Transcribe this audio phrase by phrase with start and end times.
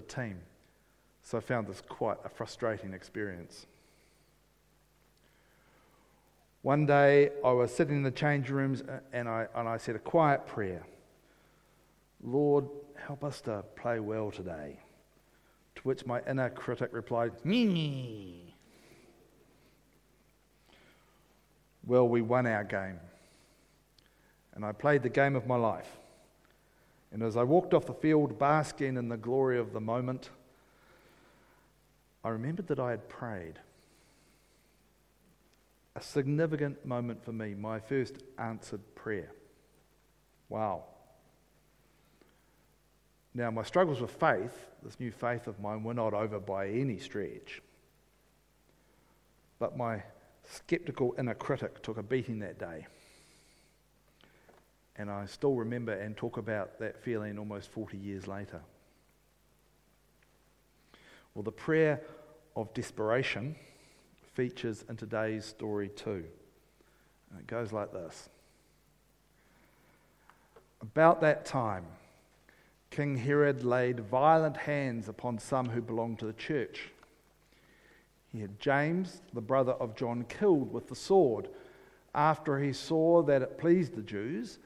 [0.00, 0.40] the team.
[1.22, 3.66] So I found this quite a frustrating experience.
[6.62, 9.96] One day I was sitting in the change rooms uh, and I, and I said
[9.96, 10.82] a quiet prayer
[12.22, 12.66] Lord,
[12.96, 14.78] help us to play well today.
[15.76, 18.54] To which my inner critic replied, me.
[21.86, 23.00] Well, we won our game.
[24.52, 25.99] And I played the game of my life.
[27.12, 30.30] And as I walked off the field, basking in the glory of the moment,
[32.22, 33.58] I remembered that I had prayed
[35.96, 39.32] a significant moment for me, my first answered prayer.
[40.48, 40.84] Wow.
[43.34, 46.98] Now, my struggles with faith, this new faith of mine, were not over by any
[46.98, 47.60] stretch.
[49.58, 50.02] But my
[50.44, 52.86] skeptical inner critic took a beating that day.
[55.00, 58.60] And I still remember and talk about that feeling almost 40 years later.
[61.32, 62.02] Well, the prayer
[62.54, 63.56] of desperation
[64.34, 66.22] features in today's story too.
[67.30, 68.28] And it goes like this
[70.82, 71.86] About that time,
[72.90, 76.90] King Herod laid violent hands upon some who belonged to the church.
[78.30, 81.48] He had James, the brother of John, killed with the sword.
[82.14, 84.58] After he saw that it pleased the Jews,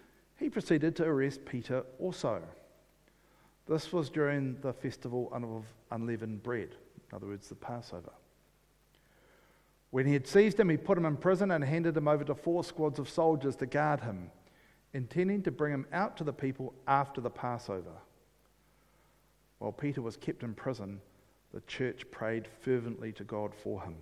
[0.45, 2.43] he proceeded to arrest Peter also.
[3.67, 8.13] This was during the festival of unleavened bread, in other words, the Passover.
[9.91, 12.35] When he had seized him, he put him in prison and handed him over to
[12.35, 14.31] four squads of soldiers to guard him,
[14.93, 17.95] intending to bring him out to the people after the Passover.
[19.61, 21.01] While Peter was kept in prison,
[21.55, 23.95] the church prayed fervently to God for him.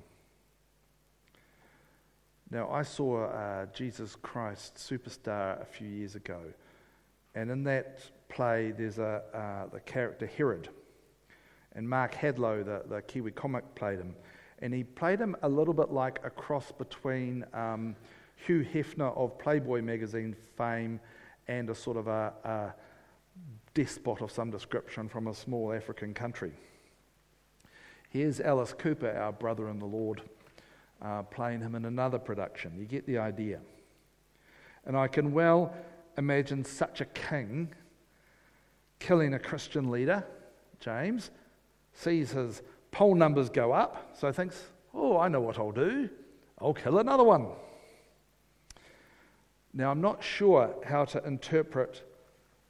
[2.53, 6.41] Now, I saw uh, Jesus Christ Superstar a few years ago,
[7.35, 10.69] and in that play, there's a, uh, the character Herod,
[11.75, 14.15] and Mark Hadlow, the, the Kiwi comic, played him
[14.63, 17.97] and he played him a little bit like a cross between um,
[18.47, 21.01] Hugh Hefner of Playboy magazine fame
[21.49, 22.75] and a sort of a, a
[23.75, 26.53] despot of some description from a small African country.
[28.09, 30.23] Here's Alice Cooper, our brother in the Lord,
[31.05, 32.73] uh, playing him in another production.
[32.79, 33.61] You get the idea.
[34.85, 35.75] And I can well
[36.17, 37.73] imagine such a king
[38.99, 40.25] killing a Christian leader,
[40.79, 41.31] James,
[41.93, 44.63] sees his poll numbers go up, so thinks,
[44.95, 46.09] oh, I know what I'll do.
[46.61, 47.49] I'll kill another one.
[49.75, 52.03] Now, I'm not sure how to interpret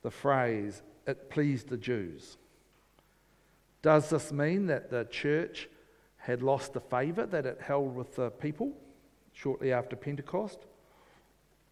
[0.02, 2.36] the phrase, it pleased the Jews.
[3.82, 5.68] Does this mean that the church
[6.22, 8.72] had lost the favour that it held with the people
[9.32, 10.60] shortly after Pentecost?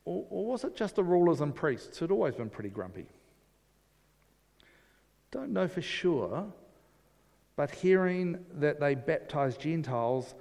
[0.04, 3.06] Or, or was it just the rulers and priests who'd always been pretty grumpy?
[5.30, 6.52] Don't know for sure,
[7.54, 10.34] but hearing that they baptized Gentiles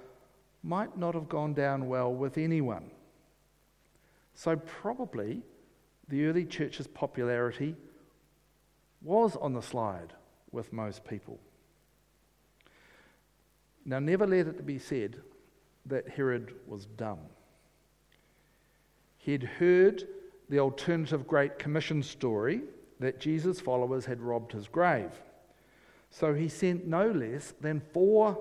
[0.64, 2.90] might not have gone down well with anyone.
[4.34, 5.42] So, probably
[6.08, 7.76] the early church's popularity
[9.02, 10.14] was on the slide
[10.50, 11.38] with most people.
[13.84, 15.16] Now, never let it be said
[15.86, 17.20] that Herod was dumb.
[19.18, 20.06] He'd heard
[20.48, 22.62] the alternative Great Commission story
[22.98, 25.12] that Jesus' followers had robbed his grave.
[26.10, 28.38] So he sent no less than four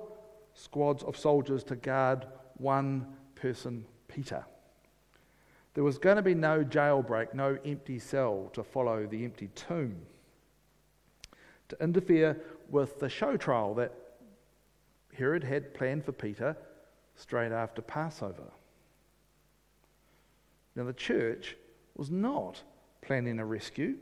[0.54, 2.26] squads of soldiers to guard
[2.58, 4.44] one person, Peter.
[5.74, 9.96] There was going to be no jailbreak, no empty cell to follow the empty tomb.
[11.70, 13.94] To interfere with the show trial that
[15.20, 16.56] Herod had planned for Peter
[17.16, 18.52] straight after Passover.
[20.76, 21.58] Now, the church
[21.98, 22.64] was not
[23.02, 23.98] planning a rescue.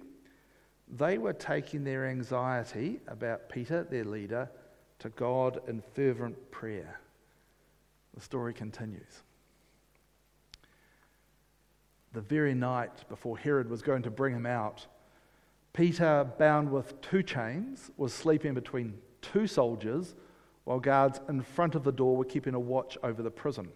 [0.88, 4.47] They were taking their anxiety about Peter, their leader,
[5.00, 7.00] to God in fervent prayer.
[8.13, 9.23] The story continues.
[12.13, 14.85] The very night before Herod was going to bring him out,
[15.73, 20.13] Peter, bound with two chains, was sleeping between two soldiers
[20.67, 23.69] while guards in front of the door were keeping a watch over the prison.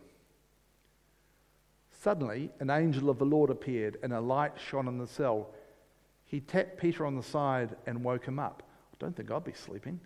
[2.01, 5.51] Suddenly, an angel of the Lord appeared, and a light shone in the cell.
[6.25, 8.63] He tapped Peter on the side and woke him up.
[8.93, 10.01] I don't think I'd be sleeping,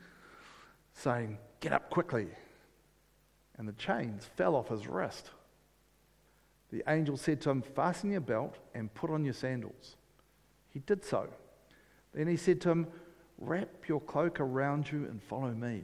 [0.94, 2.28] saying, Get up quickly.
[3.58, 5.32] And the chains fell off his wrist.
[6.72, 9.96] The angel said to him, Fasten your belt and put on your sandals.
[10.70, 11.30] He did so.
[12.14, 12.88] Then he said to him,
[13.40, 15.84] Wrap your cloak around you and follow me.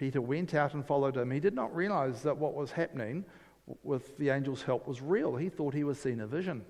[0.00, 1.30] Peter went out and followed him.
[1.30, 3.22] He did not realize that what was happening
[3.82, 5.36] with the angel's help was real.
[5.36, 6.64] He thought he was seeing a vision.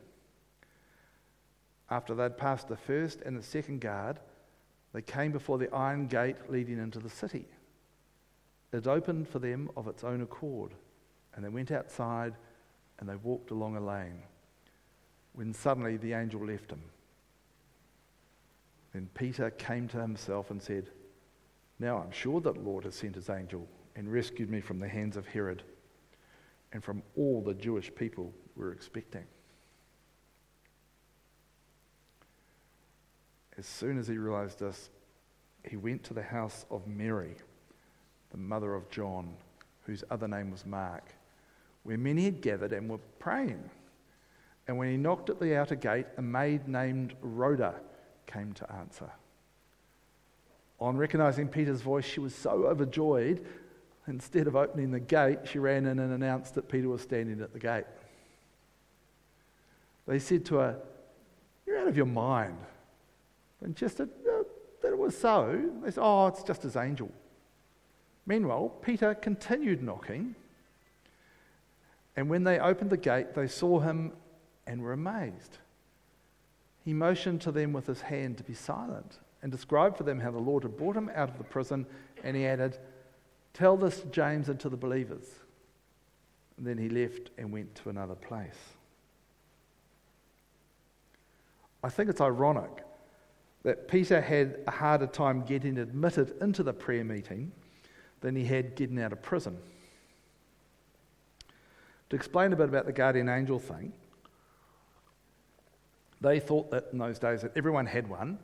[1.90, 4.18] After they'd passed the first and the second guard,
[4.92, 7.46] They came before the iron gate leading into the city.
[8.72, 10.72] It opened for them of its own accord,
[11.36, 12.34] and they went outside
[12.98, 14.24] and they walked along a lane.
[15.34, 16.82] When suddenly the angel left him.
[18.92, 20.90] Then Peter came to himself and said,
[21.80, 23.66] Now I'm sure that the Lord has sent his angel
[23.96, 25.62] and rescued me from the hands of Herod
[26.72, 29.24] and from all the Jewish people were expecting.
[33.58, 34.90] As soon as he realized this,
[35.68, 37.34] he went to the house of Mary,
[38.30, 39.34] the mother of John,
[39.82, 41.14] whose other name was Mark,
[41.82, 43.68] where many had gathered and were praying.
[44.68, 47.74] And when he knocked at the outer gate, a maid named Rhoda
[48.26, 49.10] came to answer.
[50.80, 53.44] On recognizing Peter's voice, she was so overjoyed,
[54.06, 57.52] instead of opening the gate, she ran in and announced that Peter was standing at
[57.52, 57.84] the gate.
[60.06, 60.78] They said to her,
[61.66, 62.56] You're out of your mind.
[63.62, 64.08] And just said,
[64.82, 65.70] that it was so.
[65.82, 67.10] They said, Oh, it's just his angel.
[68.24, 70.34] Meanwhile, Peter continued knocking.
[72.16, 74.12] And when they opened the gate, they saw him
[74.66, 75.58] and were amazed.
[76.84, 80.31] He motioned to them with his hand to be silent and described for them how
[80.31, 81.87] the Lord had brought him out of the prison.
[82.22, 82.78] And he added,
[83.54, 85.26] Tell this to James and to the believers.
[86.56, 88.58] And then he left and went to another place.
[91.82, 92.84] I think it's ironic
[93.62, 97.52] that Peter had a harder time getting admitted into the prayer meeting
[98.20, 99.56] than he had getting out of prison.
[102.10, 103.92] To explain a bit about the guardian angel thing,
[106.20, 108.38] they thought that in those days that everyone had one,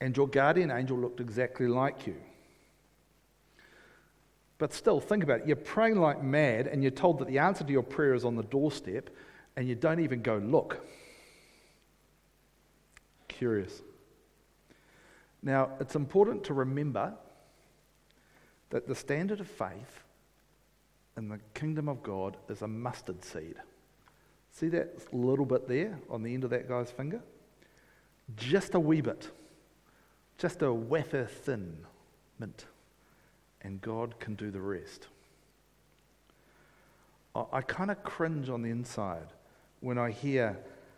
[0.00, 2.16] and your guardian angel looked exactly like you.
[4.58, 5.46] But still, think about it.
[5.46, 8.34] You're praying like mad, and you're told that the answer to your prayer is on
[8.34, 9.10] the doorstep,
[9.56, 10.84] and you don't even go look.
[13.28, 13.82] Curious.
[15.42, 17.14] Now, it's important to remember
[18.70, 20.02] that the standard of faith
[21.16, 23.56] in the kingdom of God is a mustard seed.
[24.50, 27.20] See that little bit there on the end of that guy's finger?
[28.36, 29.30] Just a wee bit.
[30.38, 31.76] Just a wafer thin
[32.38, 32.66] mint.
[33.60, 35.08] And God can do the rest.
[37.34, 39.26] I, I kind of cringe on the inside
[39.80, 40.56] when I hear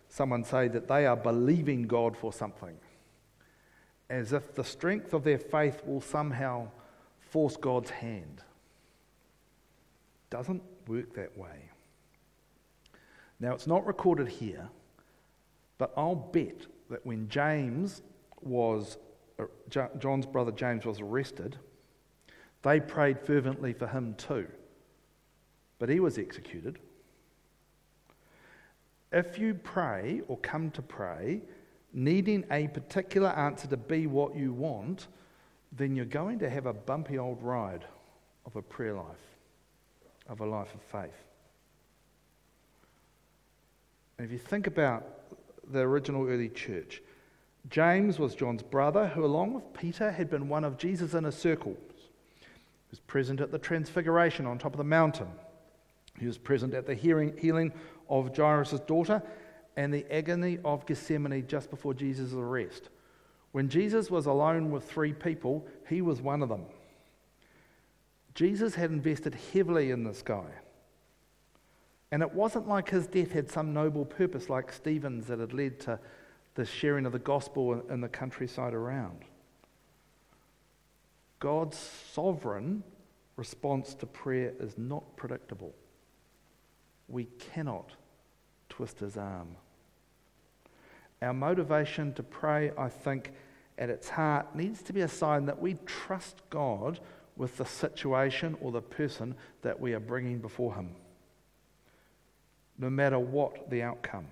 [0.08, 2.76] someone say that they are believing God for something,
[4.08, 6.68] as if the strength of their faith will somehow
[7.20, 8.42] force God's hand.
[10.30, 11.70] Doesn't work that way.
[13.38, 14.68] Now, it's not recorded here,
[15.78, 18.02] but I'll bet that when James
[18.42, 18.98] was,
[19.40, 21.56] Uh, John's brother James was arrested,
[22.62, 24.46] they prayed fervently for him too.
[25.78, 26.78] But he was executed.
[29.12, 31.40] If you pray or come to pray,
[31.92, 35.08] needing a particular answer to be what you want,
[35.72, 37.84] then you're going to have a bumpy old ride
[38.46, 39.04] of a prayer life,
[40.28, 41.24] of a life of faith.
[44.18, 45.06] And if you think about
[45.72, 47.02] the original early church,
[47.68, 51.76] James was John's brother, who, along with Peter, had been one of Jesus' inner circles.
[52.40, 55.28] He was present at the transfiguration on top of the mountain.
[56.18, 57.72] He was present at the healing
[58.08, 59.22] of Jairus' daughter
[59.76, 62.88] and the agony of Gethsemane just before Jesus' arrest.
[63.52, 66.66] When Jesus was alone with three people, he was one of them.
[68.34, 70.46] Jesus had invested heavily in this guy.
[72.12, 75.78] And it wasn't like his death had some noble purpose like Stephen's that had led
[75.80, 75.98] to
[76.54, 79.24] the sharing of the gospel in the countryside around.
[81.38, 81.78] God's
[82.12, 82.82] sovereign
[83.36, 85.74] response to prayer is not predictable.
[87.08, 87.92] We cannot
[88.68, 89.56] twist his arm.
[91.22, 93.32] Our motivation to pray, I think,
[93.78, 97.00] at its heart needs to be a sign that we trust God
[97.36, 100.94] with the situation or the person that we are bringing before Him,
[102.78, 104.26] no matter what the outcome.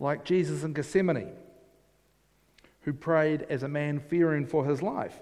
[0.00, 1.32] Like Jesus in Gethsemane,
[2.82, 5.20] who prayed as a man fearing for his life,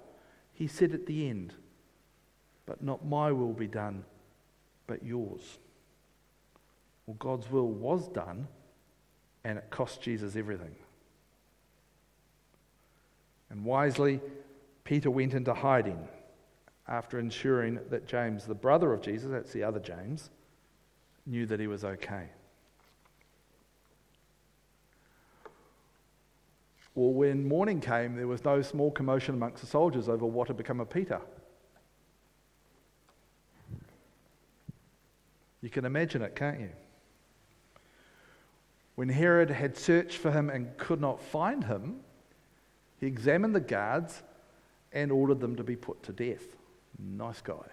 [0.52, 1.54] he said at the end,
[2.66, 4.04] But not my will be done,
[4.86, 5.58] but yours.
[7.06, 8.48] Well, God's will was done,
[9.44, 10.74] and it cost Jesus everything.
[13.50, 14.20] And wisely,
[14.84, 16.08] Peter went into hiding
[16.88, 20.30] after ensuring that James, the brother of Jesus, that's the other James,
[21.26, 22.28] knew that he was okay.
[26.96, 30.56] Well, when morning came, there was no small commotion amongst the soldiers over what had
[30.56, 31.20] become of Peter.
[35.60, 36.70] You can imagine it, can't you?
[38.94, 42.00] When Herod had searched for him and could not find him,
[42.98, 44.22] He examined the guards
[44.92, 46.56] and ordered them to be put to death.
[46.98, 47.68] Nice guy.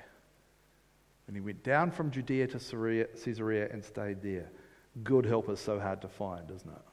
[1.27, 4.51] And he went down from Judea to Caesarea and stayed there.
[5.03, 6.92] Good help is so hard to find, isn't it?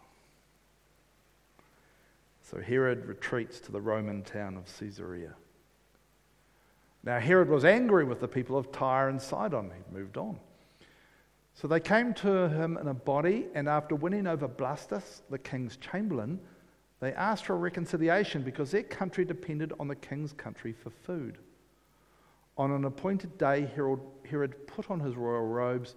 [2.50, 5.34] So Herod retreats to the Roman town of Caesarea.
[7.04, 9.70] Now, Herod was angry with the people of Tyre and Sidon.
[9.70, 10.36] He'd moved on.
[11.54, 15.76] So they came to him in a body, and after winning over Blastus, the king's
[15.76, 16.40] chamberlain,
[16.98, 21.38] they asked for a reconciliation because their country depended on the king's country for food.
[22.58, 25.94] On an appointed day, Herod, put on his royal robes,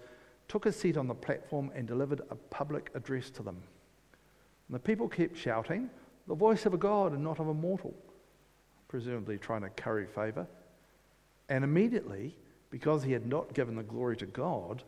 [0.47, 3.57] took a seat on the platform, and delivered a public address to them.
[4.67, 5.89] And the people kept shouting,
[6.27, 7.93] The voice of a God and not of a mortal,
[8.87, 10.47] presumably trying to curry favor.
[11.49, 12.35] And immediately,
[12.69, 14.83] because he had not given the glory to God,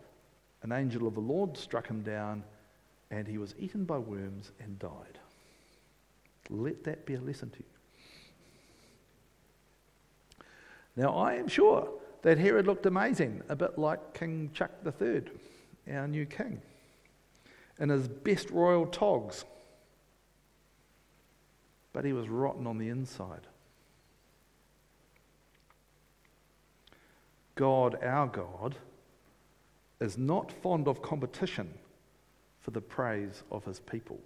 [0.64, 2.44] an angel of the Lord struck him down,
[3.12, 5.20] and he was eaten by worms and died.
[6.50, 7.66] Let that be a lesson to you.
[10.96, 11.90] Now, I am sure
[12.22, 15.24] that Herod looked amazing, a bit like King Chuck III,
[15.92, 16.62] our new king,
[17.80, 19.44] in his best royal togs.
[21.96, 23.48] But he was rotten on the inside.
[27.56, 28.76] God, our God,
[30.02, 31.74] is not fond of competition
[32.60, 34.20] for the praise of his people.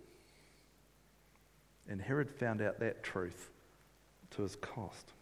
[1.87, 3.51] And Herod found out that truth
[4.31, 5.13] to his cost.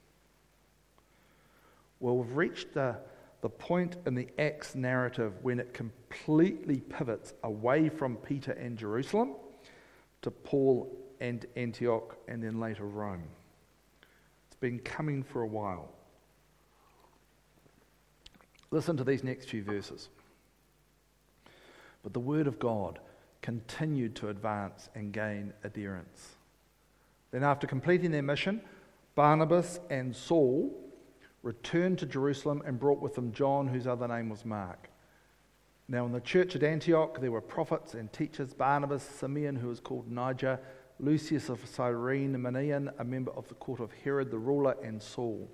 [1.99, 2.95] Well, we've reached the,
[3.41, 9.33] the point in the Acts narrative when it completely pivots away from Peter and Jerusalem
[10.21, 13.23] to Paul and Antioch and then later Rome.
[14.47, 15.89] It's been coming for a while.
[18.71, 20.09] Listen to these next few verses.
[22.03, 22.99] But the word of God
[23.41, 26.35] continued to advance and gain adherents.
[27.31, 28.61] Then, after completing their mission,
[29.15, 30.71] Barnabas and Saul
[31.43, 34.89] returned to Jerusalem and brought with them John, whose other name was Mark.
[35.87, 39.79] Now, in the church at Antioch, there were prophets and teachers Barnabas, Simeon, who was
[39.79, 40.59] called Niger,
[40.99, 45.49] Lucius of Cyrene, Manaen, a member of the court of Herod the ruler, and Saul.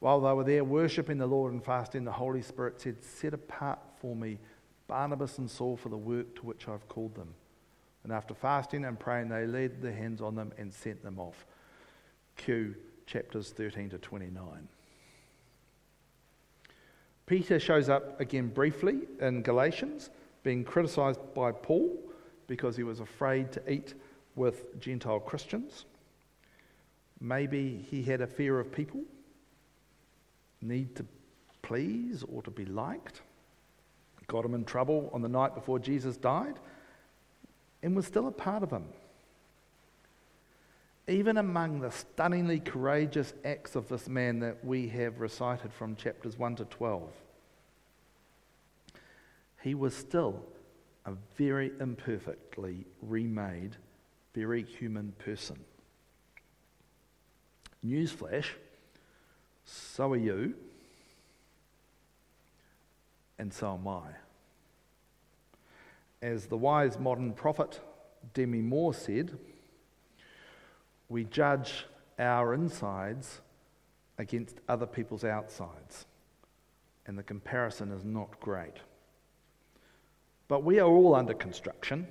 [0.00, 3.78] While they were there worshipping the Lord and fasting, the Holy Spirit said, Set apart
[4.00, 4.38] for me
[4.86, 7.34] Barnabas and Saul for the work to which I've called them.
[8.02, 11.46] And after fasting and praying, they laid their hands on them and sent them off.
[12.36, 12.74] Q
[13.06, 14.68] chapters 13 to 29.
[17.26, 20.10] Peter shows up again briefly in Galatians,
[20.42, 21.96] being criticized by Paul
[22.46, 23.94] because he was afraid to eat
[24.36, 25.84] with Gentile Christians.
[27.20, 29.00] Maybe he had a fear of people,
[30.60, 31.06] need to
[31.62, 33.22] please or to be liked.
[34.26, 36.58] Got him in trouble on the night before Jesus died
[37.82, 38.84] and was still a part of him.
[41.06, 46.38] Even among the stunningly courageous acts of this man that we have recited from chapters
[46.38, 47.10] 1 to 12,
[49.62, 50.42] he was still
[51.04, 53.76] a very imperfectly remade,
[54.34, 55.58] very human person.
[57.86, 58.48] Newsflash
[59.64, 60.54] so are you,
[63.38, 64.02] and so am I.
[66.22, 67.80] As the wise modern prophet
[68.32, 69.38] Demi Moore said,
[71.08, 71.86] we judge
[72.18, 73.40] our insides
[74.18, 76.06] against other people's outsides,
[77.06, 78.76] and the comparison is not great.
[80.48, 82.06] But we are all under construction,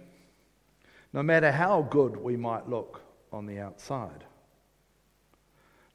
[1.13, 3.01] no matter how good we might look
[3.32, 4.25] on the outside.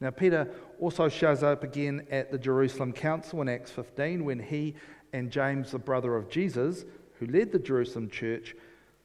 [0.01, 0.49] Now, Peter
[0.81, 4.77] also shows up again at the Jerusalem Council in Acts 15 when he
[5.13, 6.85] and James, the brother of Jesus,
[7.15, 8.55] who led the Jerusalem church,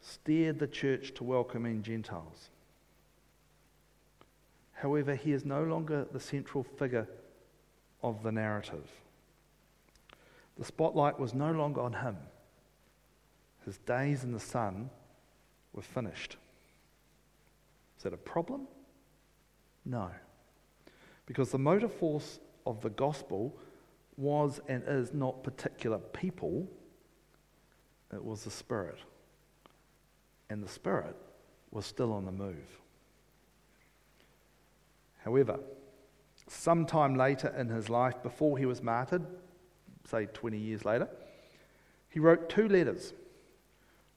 [0.02, 2.50] steered the church to welcoming Gentiles.
[4.74, 7.08] However, he is no longer the central figure
[8.04, 8.88] of the narrative.
[10.58, 12.18] The spotlight was no longer on him.
[13.66, 14.90] His days in the sun
[15.74, 16.38] were finished.
[17.98, 18.68] Is that a problem?
[19.86, 20.10] No.
[21.26, 23.58] Because the motor force of the gospel
[24.18, 26.68] was and is not particular people,
[28.14, 29.00] it was the Spirit.
[30.50, 31.16] And the Spirit
[31.72, 32.80] was still on the move.
[35.24, 35.60] However,
[36.48, 39.26] sometime later in his life, before he was martyred,
[40.10, 41.08] say 20 years later,
[42.10, 43.14] he wrote two letters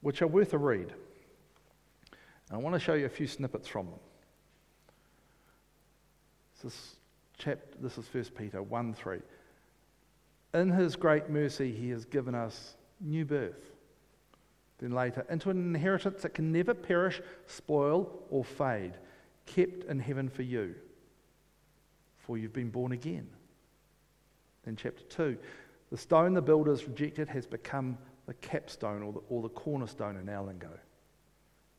[0.01, 0.93] which are worth a read.
[2.51, 3.99] I want to show you a few snippets from them.
[6.63, 6.97] This is,
[7.39, 9.19] chapter, this is 1 Peter 1 3.
[10.55, 13.73] In his great mercy, he has given us new birth.
[14.79, 18.95] Then later, into an inheritance that can never perish, spoil, or fade,
[19.47, 20.75] kept in heaven for you,
[22.19, 23.29] for you've been born again.
[24.65, 25.39] Then, chapter 2
[25.91, 30.29] the stone the builders rejected has become the capstone or the, or the cornerstone in
[30.29, 30.71] our lingo.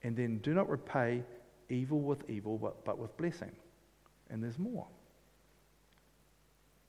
[0.08, 1.22] And then, do not repay
[1.68, 3.52] evil with evil, but, but with blessing.
[4.30, 4.88] And there's more.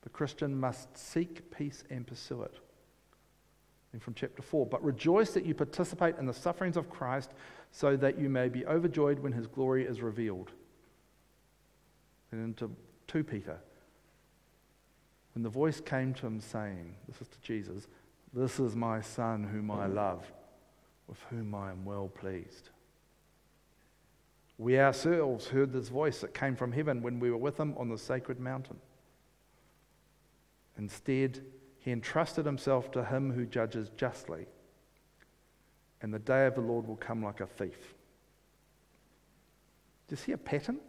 [0.03, 2.53] The Christian must seek peace and pursue it.
[3.91, 7.31] And from chapter 4, but rejoice that you participate in the sufferings of Christ
[7.73, 10.51] so that you may be overjoyed when his glory is revealed.
[12.31, 12.71] And into
[13.09, 13.57] 2 Peter,
[15.33, 17.87] when the voice came to him saying, This is to Jesus,
[18.31, 20.31] This is my Son whom I love,
[21.09, 22.69] with whom I am well pleased.
[24.59, 27.87] We ourselves heard this voice that came from heaven when we were with him on
[27.87, 28.75] the sacred mountain.
[30.77, 31.39] Instead,
[31.79, 34.47] he entrusted himself to him who judges justly,
[36.01, 37.95] and the day of the Lord will come like a thief.
[40.09, 40.79] Do you see a pattern?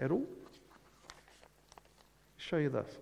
[0.00, 0.26] At all?
[0.26, 1.16] I'll
[2.36, 2.98] show you this.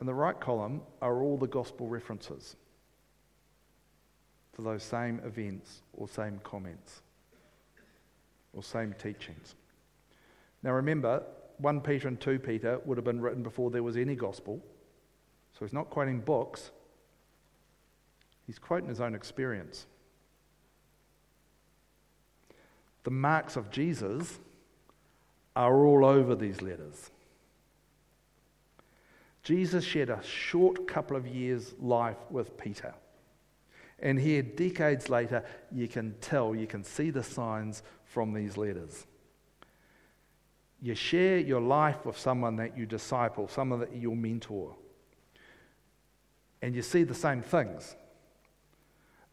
[0.00, 2.56] In the right column are all the gospel references
[4.56, 7.02] to those same events or same comments
[8.54, 9.54] or same teachings.
[10.62, 11.22] Now remember,
[11.58, 14.60] 1 Peter and 2 Peter would have been written before there was any gospel.
[15.52, 16.70] So he's not quoting books,
[18.46, 19.86] he's quoting his own experience.
[23.04, 24.38] The marks of Jesus
[25.54, 27.10] are all over these letters.
[29.42, 32.94] Jesus shared a short couple of years' life with Peter.
[33.98, 39.06] And here, decades later, you can tell, you can see the signs from these letters.
[40.82, 44.76] You share your life with someone that you disciple, someone that you mentor.
[46.60, 47.96] And you see the same things.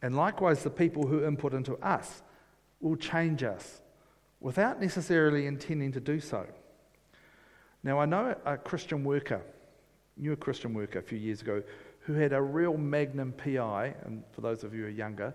[0.01, 2.21] And likewise, the people who input into us
[2.79, 3.81] will change us
[4.39, 6.45] without necessarily intending to do so.
[7.83, 9.41] Now, I know a Christian worker
[10.17, 11.63] knew a Christian worker a few years ago
[12.05, 15.33] who had a real magnum PI, and for those of you who are younger,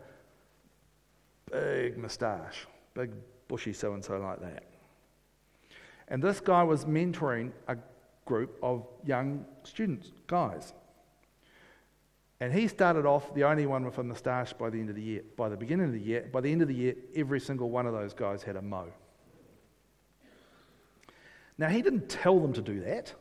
[1.50, 3.10] big moustache, big
[3.48, 4.64] bushy so and so like that.
[6.08, 7.76] And this guy was mentoring a
[8.24, 10.72] group of young students, guys.
[12.40, 15.02] And he started off the only one with a moustache by the end of the
[15.02, 15.22] year.
[15.36, 17.86] By the beginning of the year, by the end of the year, every single one
[17.86, 18.86] of those guys had a mo.
[21.56, 23.12] Now, he didn't tell them to do that.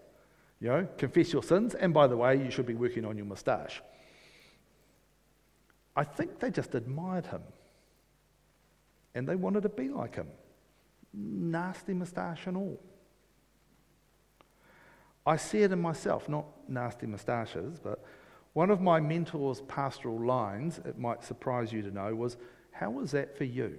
[0.59, 3.25] You know, confess your sins, and by the way, you should be working on your
[3.25, 3.81] moustache.
[5.95, 7.41] I think they just admired him.
[9.13, 10.27] And they wanted to be like him.
[11.13, 12.79] Nasty moustache and all.
[15.25, 18.03] I see it in myself, not nasty moustaches, but
[18.53, 22.37] one of my mentor's pastoral lines, it might surprise you to know, was,
[22.71, 23.77] How was that for you?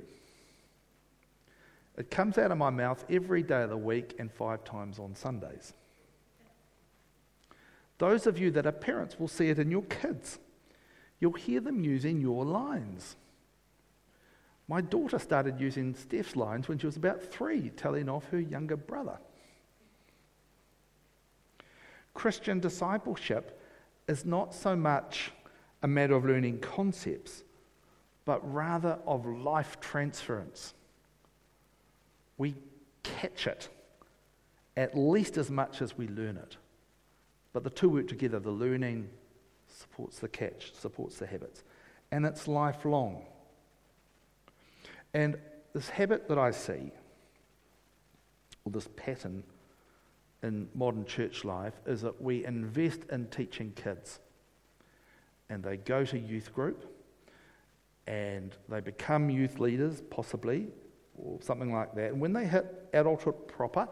[1.96, 5.16] It comes out of my mouth every day of the week and five times on
[5.16, 5.72] Sundays.
[7.98, 10.38] Those of you that are parents will see it in your kids.
[11.20, 13.16] You'll hear them using your lines.
[14.68, 18.76] My daughter started using Steph's lines when she was about three, telling off her younger
[18.76, 19.18] brother.
[22.14, 23.60] Christian discipleship
[24.06, 25.32] is not so much
[25.82, 27.44] a matter of learning concepts,
[28.24, 30.74] but rather of life transference.
[32.36, 32.54] We
[33.02, 33.68] catch it
[34.76, 36.56] at least as much as we learn it.
[37.52, 38.38] But the two work together.
[38.38, 39.08] The learning
[39.66, 41.62] supports the catch, supports the habits.
[42.10, 43.24] And it's lifelong.
[45.14, 45.38] And
[45.74, 46.90] this habit that I see,
[48.64, 49.42] or this pattern
[50.42, 54.20] in modern church life, is that we invest in teaching kids.
[55.48, 56.94] And they go to youth group
[58.06, 60.68] and they become youth leaders, possibly,
[61.16, 62.12] or something like that.
[62.12, 63.88] And when they hit adulthood proper,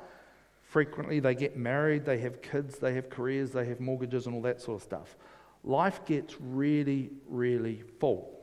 [0.77, 4.43] Frequently, they get married, they have kids, they have careers, they have mortgages, and all
[4.43, 5.17] that sort of stuff.
[5.65, 8.39] Life gets really, really full.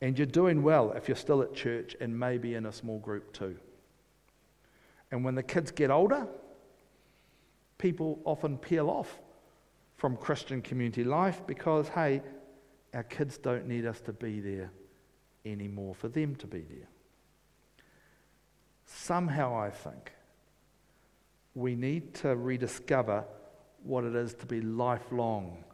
[0.00, 3.34] And you're doing well if you're still at church and maybe in a small group
[3.34, 3.58] too.
[5.10, 6.26] And when the kids get older,
[7.76, 9.20] people often peel off
[9.98, 12.22] from Christian community life because, hey,
[12.94, 14.70] our kids don't need us to be there
[15.44, 16.88] anymore for them to be there.
[18.86, 20.15] Somehow, I think
[21.56, 23.24] we need to rediscover
[23.82, 25.64] what it is to be lifelong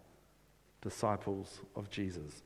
[0.81, 2.45] disciples of Jesus,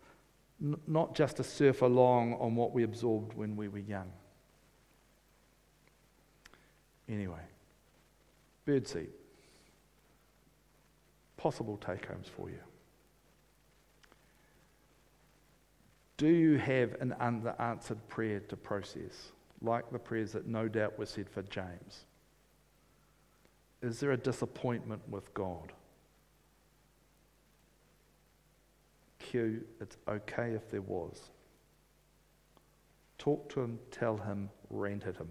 [0.61, 4.11] N- not just to surf along on what we absorbed when we were young.
[7.11, 7.43] Anyway,
[8.67, 9.11] birdseed.
[11.37, 12.59] Possible take homes for you.
[16.17, 21.05] Do you have an unanswered prayer to process, like the prayers that no doubt were
[21.05, 22.07] said for James?
[23.83, 25.73] Is there a disappointment with God?
[29.19, 31.31] Q, it's okay if there was.
[33.19, 35.29] Talk to him, tell him, rant at him.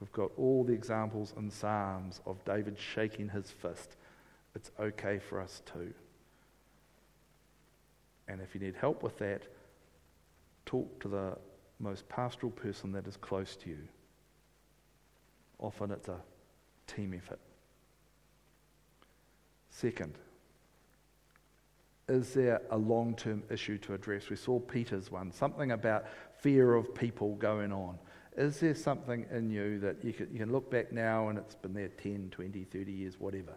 [0.00, 3.96] We've got all the examples in Psalms of David shaking his fist.
[4.54, 5.94] It's okay for us too.
[8.28, 9.42] And if you need help with that,
[10.66, 11.36] talk to the
[11.78, 13.88] most pastoral person that is close to you.
[15.58, 16.20] Often it's a
[16.86, 17.38] team effort.
[19.72, 20.14] Second,
[22.06, 24.28] is there a long term issue to address?
[24.28, 26.04] We saw Peter's one, something about
[26.38, 27.98] fear of people going on.
[28.36, 31.54] Is there something in you that you can, you can look back now and it's
[31.54, 33.54] been there 10, 20, 30 years, whatever?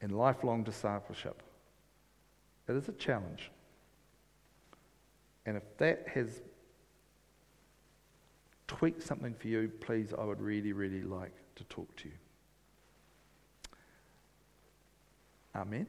[0.00, 1.40] In lifelong discipleship,
[2.68, 3.50] it is a challenge.
[5.46, 6.42] And if that has
[8.66, 12.14] tweaked something for you, please, I would really, really like to talk to you.
[15.54, 15.86] Amen.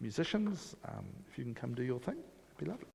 [0.00, 2.86] Musicians, um, if you can come do your thing, it'd be lovely.